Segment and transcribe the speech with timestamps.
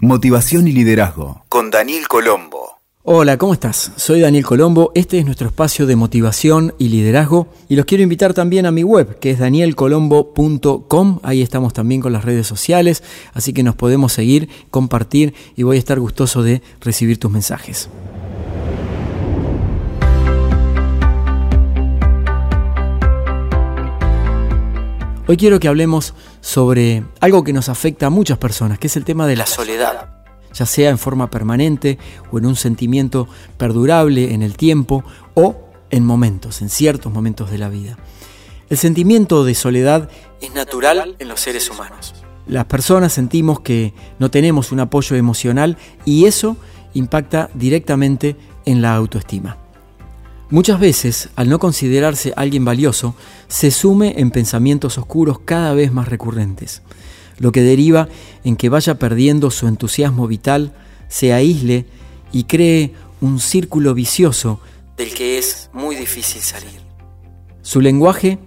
[0.00, 2.78] Motivación y liderazgo con Daniel Colombo.
[3.02, 3.90] Hola, ¿cómo estás?
[3.96, 8.32] Soy Daniel Colombo, este es nuestro espacio de motivación y liderazgo y los quiero invitar
[8.32, 13.52] también a mi web que es danielcolombo.com, ahí estamos también con las redes sociales, así
[13.52, 17.88] que nos podemos seguir, compartir y voy a estar gustoso de recibir tus mensajes.
[25.30, 29.04] Hoy quiero que hablemos sobre algo que nos afecta a muchas personas, que es el
[29.04, 30.08] tema de la soledad,
[30.54, 31.98] ya sea en forma permanente
[32.32, 33.28] o en un sentimiento
[33.58, 37.98] perdurable en el tiempo o en momentos, en ciertos momentos de la vida.
[38.70, 40.08] El sentimiento de soledad
[40.40, 42.14] es natural en los seres humanos.
[42.46, 46.56] Las personas sentimos que no tenemos un apoyo emocional y eso
[46.94, 49.58] impacta directamente en la autoestima.
[50.50, 53.14] Muchas veces, al no considerarse alguien valioso,
[53.48, 56.80] se sume en pensamientos oscuros cada vez más recurrentes,
[57.38, 58.08] lo que deriva
[58.44, 60.72] en que vaya perdiendo su entusiasmo vital,
[61.08, 61.84] se aísle
[62.32, 64.60] y cree un círculo vicioso
[64.96, 66.80] del que es muy difícil salir.
[67.60, 68.38] Su lenguaje,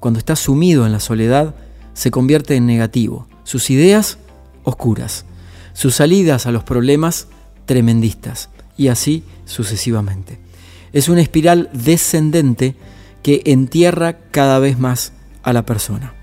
[0.00, 1.54] cuando está sumido en la soledad,
[1.94, 4.18] se convierte en negativo, sus ideas
[4.64, 5.26] oscuras,
[5.74, 7.28] sus salidas a los problemas
[7.66, 10.49] tremendistas, y así sucesivamente.
[10.92, 12.74] Es una espiral descendente
[13.22, 16.14] que entierra cada vez más a la persona.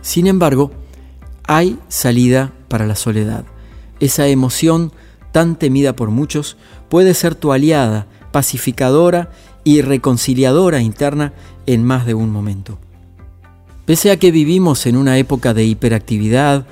[0.00, 0.70] Sin embargo,
[1.44, 3.44] hay salida para la soledad.
[4.00, 4.92] Esa emoción
[5.32, 6.56] tan temida por muchos
[6.88, 9.30] puede ser tu aliada, pacificadora
[9.64, 11.32] y reconciliadora interna
[11.66, 12.78] en más de un momento.
[13.84, 16.66] Pese a que vivimos en una época de hiperactividad,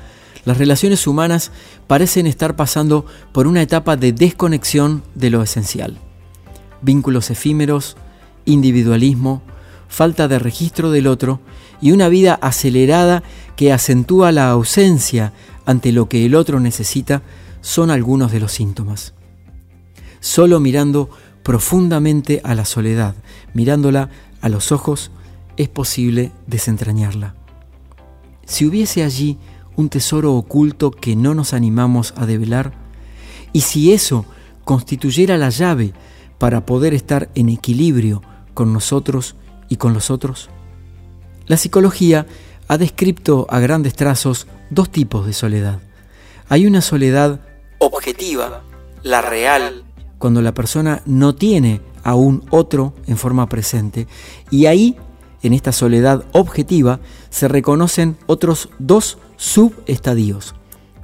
[0.44, 1.50] las relaciones humanas
[1.86, 5.98] parecen estar pasando por una etapa de desconexión de lo esencial
[6.82, 7.96] vínculos efímeros,
[8.44, 9.42] individualismo,
[9.88, 11.40] falta de registro del otro
[11.80, 13.22] y una vida acelerada
[13.56, 15.32] que acentúa la ausencia
[15.64, 17.22] ante lo que el otro necesita
[17.60, 19.14] son algunos de los síntomas.
[20.20, 21.10] Solo mirando
[21.42, 23.14] profundamente a la soledad,
[23.54, 24.10] mirándola
[24.40, 25.10] a los ojos,
[25.56, 27.34] es posible desentrañarla.
[28.44, 29.38] Si hubiese allí
[29.76, 32.72] un tesoro oculto que no nos animamos a develar,
[33.52, 34.24] y si eso
[34.64, 35.92] constituyera la llave
[36.38, 38.22] para poder estar en equilibrio
[38.54, 39.36] con nosotros
[39.68, 40.50] y con los otros?
[41.46, 42.26] La psicología
[42.68, 45.80] ha descrito a grandes trazos dos tipos de soledad.
[46.48, 47.40] Hay una soledad
[47.78, 48.62] objetiva,
[49.02, 49.84] la real,
[50.18, 54.06] cuando la persona no tiene a un otro en forma presente,
[54.50, 54.96] y ahí,
[55.42, 60.54] en esta soledad objetiva, se reconocen otros dos subestadios.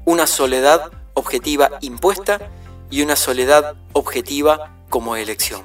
[0.05, 2.51] Una soledad objetiva impuesta
[2.91, 5.63] y una soledad objetiva como elección.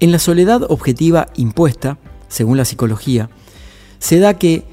[0.00, 1.96] En la soledad objetiva impuesta,
[2.26, 3.30] según la psicología,
[4.00, 4.64] se da que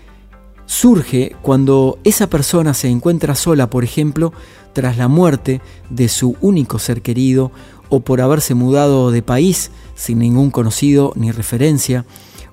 [0.66, 4.34] surge cuando esa persona se encuentra sola, por ejemplo,
[4.74, 7.52] tras la muerte de su único ser querido
[7.90, 12.06] o por haberse mudado de país sin ningún conocido ni referencia,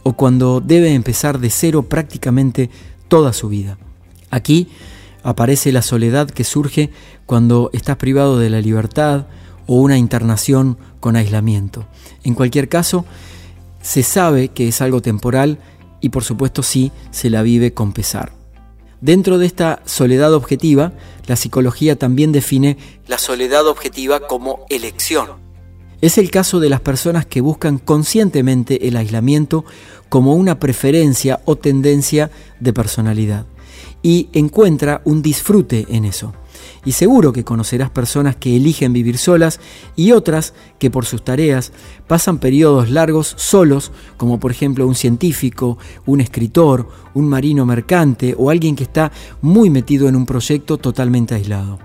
[0.02, 2.68] o cuando debe empezar de cero prácticamente
[3.08, 3.78] toda su vida.
[4.28, 4.68] Aquí
[5.22, 6.90] aparece la soledad que surge
[7.24, 9.28] cuando estás privado de la libertad
[9.66, 11.84] o una internación con aislamiento.
[12.24, 13.04] En cualquier caso,
[13.82, 15.58] se sabe que es algo temporal
[16.00, 18.32] y por supuesto sí se la vive con pesar.
[19.00, 20.92] Dentro de esta soledad objetiva,
[21.26, 22.76] la psicología también define
[23.08, 25.28] la soledad objetiva como elección.
[26.00, 29.64] Es el caso de las personas que buscan conscientemente el aislamiento
[30.08, 32.30] como una preferencia o tendencia
[32.60, 33.46] de personalidad
[34.02, 36.32] y encuentra un disfrute en eso
[36.84, 39.60] y seguro que conocerás personas que eligen vivir solas
[39.96, 41.72] y otras que por sus tareas
[42.06, 48.50] pasan periodos largos solos, como por ejemplo un científico, un escritor, un marino mercante o
[48.50, 51.78] alguien que está muy metido en un proyecto totalmente aislado.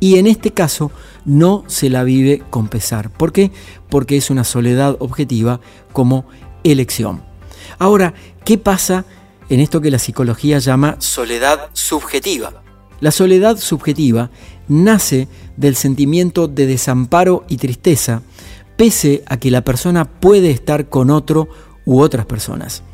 [0.00, 0.90] Y en este caso
[1.24, 3.10] no se la vive con pesar.
[3.10, 3.52] ¿Por qué?
[3.88, 5.60] Porque es una soledad objetiva
[5.92, 6.24] como
[6.64, 7.22] elección.
[7.78, 9.04] Ahora, ¿qué pasa
[9.48, 12.62] en esto que la psicología llama soledad subjetiva?
[13.02, 14.30] La soledad subjetiva
[14.68, 15.26] nace
[15.56, 18.22] del sentimiento de desamparo y tristeza,
[18.76, 21.48] pese a que la persona puede estar con otro
[21.84, 22.84] u otras personas.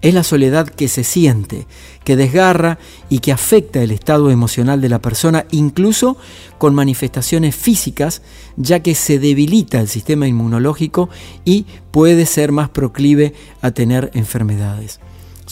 [0.00, 1.68] Es la soledad que se siente,
[2.02, 6.16] que desgarra y que afecta el estado emocional de la persona, incluso
[6.58, 8.22] con manifestaciones físicas,
[8.56, 11.08] ya que se debilita el sistema inmunológico
[11.44, 14.98] y puede ser más proclive a tener enfermedades.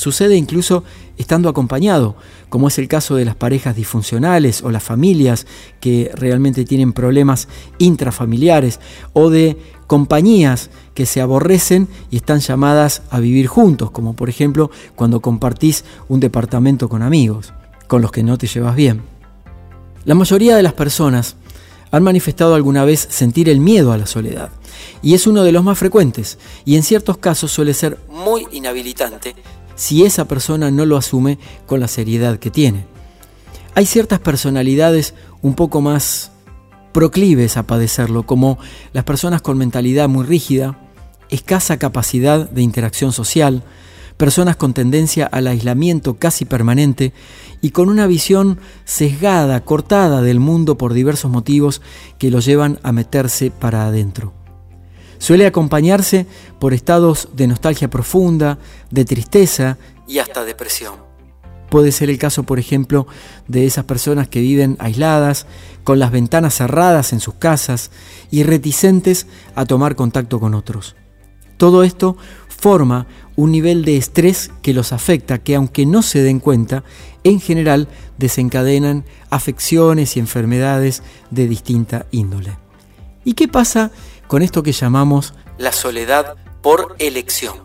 [0.00, 0.82] Sucede incluso
[1.18, 2.16] estando acompañado,
[2.48, 5.46] como es el caso de las parejas disfuncionales o las familias
[5.78, 8.80] que realmente tienen problemas intrafamiliares
[9.12, 14.70] o de compañías que se aborrecen y están llamadas a vivir juntos, como por ejemplo
[14.96, 17.52] cuando compartís un departamento con amigos,
[17.86, 19.02] con los que no te llevas bien.
[20.06, 21.36] La mayoría de las personas
[21.90, 24.48] han manifestado alguna vez sentir el miedo a la soledad,
[25.02, 29.34] y es uno de los más frecuentes, y en ciertos casos suele ser muy inhabilitante
[29.80, 32.84] si esa persona no lo asume con la seriedad que tiene.
[33.74, 36.32] Hay ciertas personalidades un poco más
[36.92, 38.58] proclives a padecerlo, como
[38.92, 40.78] las personas con mentalidad muy rígida,
[41.30, 43.62] escasa capacidad de interacción social,
[44.18, 47.14] personas con tendencia al aislamiento casi permanente
[47.62, 51.80] y con una visión sesgada, cortada del mundo por diversos motivos
[52.18, 54.39] que lo llevan a meterse para adentro.
[55.20, 56.26] Suele acompañarse
[56.58, 58.58] por estados de nostalgia profunda,
[58.90, 59.76] de tristeza
[60.08, 60.94] y hasta depresión.
[61.68, 63.06] Puede ser el caso, por ejemplo,
[63.46, 65.46] de esas personas que viven aisladas,
[65.84, 67.90] con las ventanas cerradas en sus casas
[68.30, 70.96] y reticentes a tomar contacto con otros.
[71.58, 72.16] Todo esto
[72.48, 73.06] forma
[73.36, 76.82] un nivel de estrés que los afecta, que aunque no se den cuenta,
[77.24, 82.56] en general desencadenan afecciones y enfermedades de distinta índole.
[83.22, 83.92] ¿Y qué pasa
[84.30, 87.56] con esto que llamamos la soledad por elección?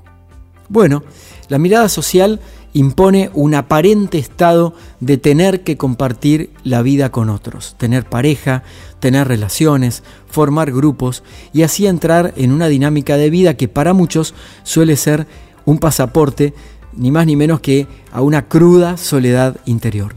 [0.67, 1.03] Bueno,
[1.47, 2.39] la mirada social
[2.73, 8.63] impone un aparente estado de tener que compartir la vida con otros, tener pareja,
[8.99, 11.21] tener relaciones, formar grupos
[11.53, 14.33] y así entrar en una dinámica de vida que para muchos
[14.63, 15.27] suele ser
[15.65, 16.55] un pasaporte,
[16.93, 20.15] ni más ni menos que a una cruda soledad interior.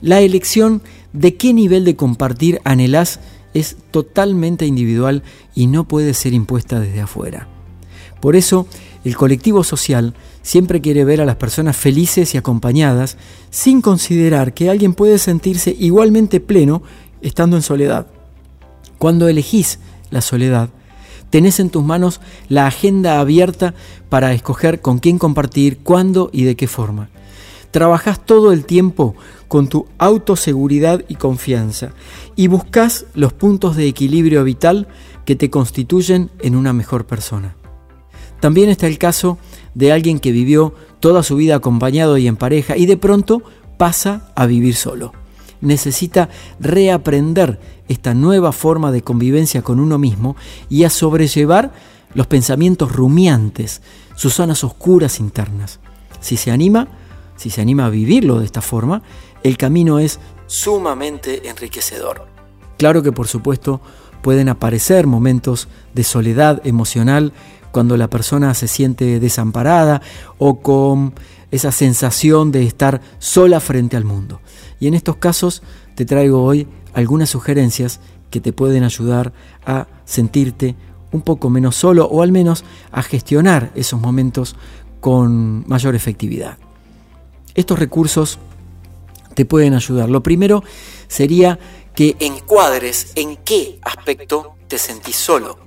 [0.00, 0.80] La elección
[1.12, 3.18] de qué nivel de compartir anhelás
[3.54, 5.22] es totalmente individual
[5.54, 7.48] y no puede ser impuesta desde afuera.
[8.20, 8.66] Por eso,
[9.04, 13.16] el colectivo social siempre quiere ver a las personas felices y acompañadas
[13.50, 16.82] sin considerar que alguien puede sentirse igualmente pleno
[17.22, 18.06] estando en soledad.
[18.98, 19.78] Cuando elegís
[20.10, 20.70] la soledad,
[21.30, 23.74] tenés en tus manos la agenda abierta
[24.08, 27.10] para escoger con quién compartir, cuándo y de qué forma.
[27.70, 29.14] Trabajás todo el tiempo
[29.48, 31.90] con tu autoseguridad y confianza
[32.36, 34.88] y buscas los puntos de equilibrio vital
[35.24, 37.56] que te constituyen en una mejor persona.
[38.40, 39.38] También está el caso
[39.74, 43.42] de alguien que vivió toda su vida acompañado y en pareja y de pronto
[43.76, 45.12] pasa a vivir solo.
[45.60, 46.28] Necesita
[46.60, 47.58] reaprender
[47.88, 50.36] esta nueva forma de convivencia con uno mismo
[50.68, 51.72] y a sobrellevar
[52.14, 53.82] los pensamientos rumiantes,
[54.14, 55.80] sus zonas oscuras internas.
[56.20, 56.88] Si se anima,
[57.36, 59.02] si se anima a vivirlo de esta forma,
[59.42, 62.26] el camino es sumamente enriquecedor.
[62.78, 63.80] Claro que por supuesto
[64.22, 67.32] pueden aparecer momentos de soledad emocional
[67.72, 70.02] cuando la persona se siente desamparada
[70.38, 71.14] o con
[71.50, 74.40] esa sensación de estar sola frente al mundo.
[74.80, 75.62] Y en estos casos
[75.94, 78.00] te traigo hoy algunas sugerencias
[78.30, 79.32] que te pueden ayudar
[79.64, 80.76] a sentirte
[81.10, 84.56] un poco menos solo o al menos a gestionar esos momentos
[85.00, 86.58] con mayor efectividad.
[87.54, 88.38] Estos recursos
[89.38, 90.10] te pueden ayudar.
[90.10, 90.64] Lo primero
[91.06, 91.60] sería
[91.94, 95.60] que encuadres en qué aspecto te sentís solo,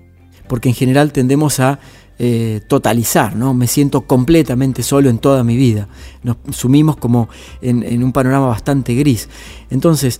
[0.49, 1.79] porque en general tendemos a
[2.19, 3.53] eh, totalizar, ¿no?
[3.53, 5.87] Me siento completamente solo en toda mi vida.
[6.21, 7.29] Nos sumimos como
[7.61, 9.29] en, un panorama bastante gris.
[9.69, 10.19] Entonces,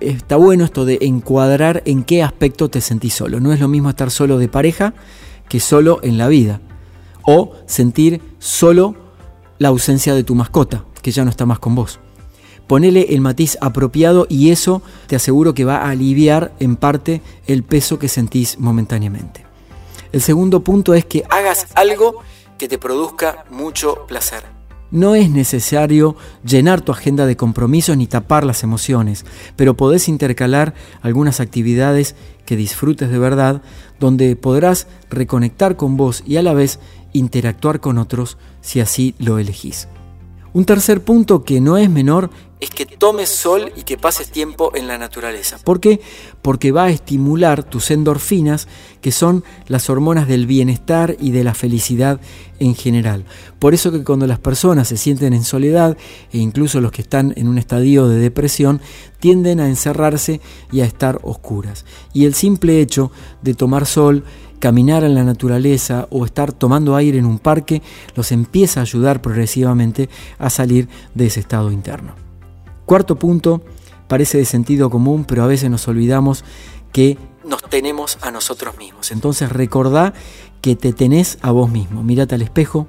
[0.00, 3.40] está bueno esto de encuadrar en qué aspecto te sentís solo.
[3.40, 4.94] No es lo mismo estar solo de pareja
[5.50, 6.62] que solo en la vida.
[7.26, 8.96] O sentir solo
[9.58, 12.00] la ausencia de tu mascota, que ya no está más con vos.
[12.66, 17.62] Ponele el matiz apropiado y eso te aseguro que va a aliviar en parte el
[17.62, 19.44] peso que sentís momentáneamente.
[20.12, 22.22] El segundo punto es que hagas algo
[22.58, 24.56] que te produzca mucho placer.
[24.90, 30.74] No es necesario llenar tu agenda de compromisos ni tapar las emociones, pero podés intercalar
[31.02, 33.62] algunas actividades que disfrutes de verdad,
[33.98, 36.78] donde podrás reconectar con vos y a la vez
[37.12, 39.88] interactuar con otros si así lo elegís.
[40.52, 44.72] Un tercer punto que no es menor es que tomes sol y que pases tiempo
[44.74, 45.58] en la naturaleza.
[45.62, 46.00] ¿Por qué?
[46.40, 48.66] Porque va a estimular tus endorfinas,
[49.02, 52.20] que son las hormonas del bienestar y de la felicidad
[52.58, 53.24] en general.
[53.58, 55.98] Por eso que cuando las personas se sienten en soledad,
[56.32, 58.80] e incluso los que están en un estadio de depresión,
[59.20, 60.40] tienden a encerrarse
[60.72, 61.84] y a estar oscuras.
[62.14, 63.10] Y el simple hecho
[63.42, 64.24] de tomar sol,
[64.60, 67.82] caminar en la naturaleza o estar tomando aire en un parque
[68.14, 70.08] los empieza a ayudar progresivamente
[70.38, 72.25] a salir de ese estado interno.
[72.86, 73.62] Cuarto punto,
[74.08, 76.44] parece de sentido común, pero a veces nos olvidamos
[76.92, 79.12] que nos tenemos a nosotros mismos.
[79.12, 80.14] Entonces recordá
[80.62, 82.02] que te tenés a vos mismo.
[82.02, 82.86] Mírate al espejo,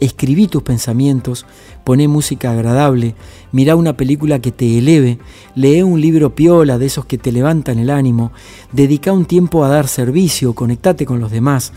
[0.00, 1.44] Escribí tus pensamientos,
[1.82, 3.16] poné música agradable,
[3.50, 5.18] mirá una película que te eleve,
[5.56, 8.30] lee un libro piola de esos que te levantan el ánimo,
[8.70, 11.72] dedica un tiempo a dar servicio, conectate con los demás,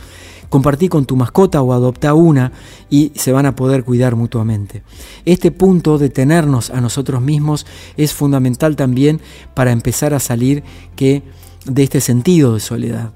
[0.52, 2.52] Compartí con tu mascota o adopta una
[2.90, 4.84] y se van a poder cuidar mutuamente.
[5.24, 7.66] Este punto de tenernos a nosotros mismos
[7.96, 9.22] es fundamental también
[9.54, 10.66] para empezar a salir
[10.98, 11.24] que
[11.64, 13.14] de este sentido de soledad.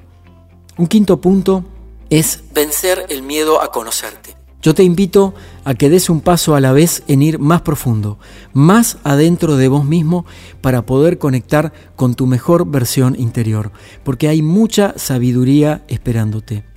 [0.77, 1.65] Un quinto punto
[2.09, 4.37] es vencer el miedo a conocerte.
[4.61, 5.33] Yo te invito
[5.65, 8.17] a que des un paso a la vez en ir más profundo,
[8.53, 10.25] más adentro de vos mismo
[10.61, 13.73] para poder conectar con tu mejor versión interior,
[14.05, 16.74] porque hay mucha sabiduría esperándote.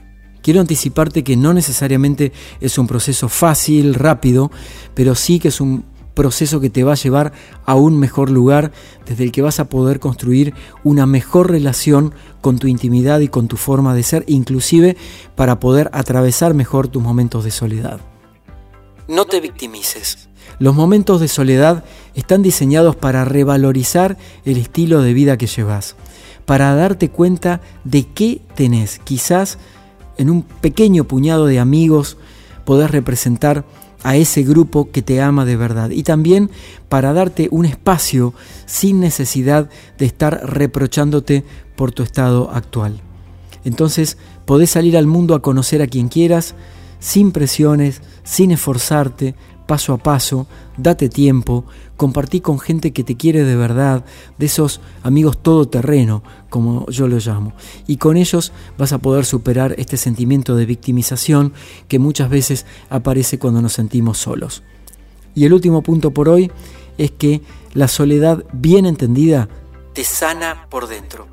[0.49, 4.51] Quiero anticiparte que no necesariamente es un proceso fácil, rápido,
[4.95, 7.35] pero sí que es un proceso que te va a llevar
[7.67, 8.73] a un mejor lugar
[9.05, 13.47] desde el que vas a poder construir una mejor relación con tu intimidad y con
[13.47, 14.97] tu forma de ser, inclusive
[15.35, 18.01] para poder atravesar mejor tus momentos de soledad.
[19.07, 20.31] No te victimices.
[20.59, 25.95] Los momentos de soledad están diseñados para revalorizar el estilo de vida que llevas,
[26.47, 28.99] para darte cuenta de qué tenés.
[29.05, 29.59] Quizás
[30.19, 32.17] en un pequeño puñado de amigos
[32.65, 33.65] podés representar
[34.03, 36.51] a ese grupo que te ama de verdad y también
[36.89, 38.35] para darte un espacio
[38.67, 41.45] sin necesidad de estar reprochándote
[41.77, 43.01] por tu estado actual.
[43.65, 46.55] Entonces podés salir al mundo a conocer a quien quieras,
[47.01, 49.35] sin presiones, sin esforzarte,
[49.69, 50.49] paso a paso,
[50.79, 51.67] date tiempo,
[51.99, 54.03] compartí con gente que te quiere de verdad,
[54.39, 57.53] de esos amigos todoterreno, como yo lo llamo.
[57.87, 61.53] Y con ellos vas a poder superar este sentimiento de victimización
[61.87, 64.63] que muchas veces aparece cuando nos sentimos solos.
[65.35, 66.51] Y el último punto por hoy
[66.97, 67.43] es que
[67.75, 69.51] la soledad bien entendida
[69.93, 71.29] te sana por dentro.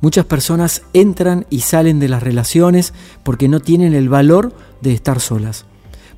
[0.00, 5.20] Muchas personas entran y salen de las relaciones porque no tienen el valor de estar
[5.20, 5.66] solas.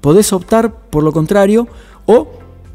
[0.01, 1.69] Podés optar por lo contrario
[2.07, 2.29] o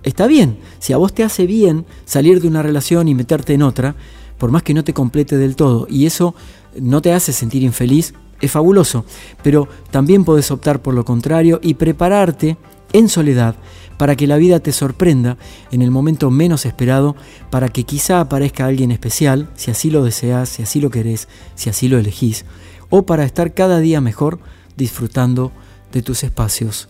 [0.03, 3.61] está bien, si a vos te hace bien salir de una relación y meterte en
[3.63, 3.95] otra,
[4.37, 6.35] por más que no te complete del todo y eso
[6.79, 9.05] no te hace sentir infeliz, es fabuloso,
[9.41, 12.57] pero también podés optar por lo contrario y prepararte
[12.91, 13.55] en soledad
[13.97, 15.37] para que la vida te sorprenda
[15.71, 17.15] en el momento menos esperado,
[17.49, 21.69] para que quizá aparezca alguien especial, si así lo deseas, si así lo querés, si
[21.69, 22.45] así lo elegís,
[22.89, 24.39] o para estar cada día mejor
[24.75, 25.51] disfrutando
[25.91, 26.89] de tus espacios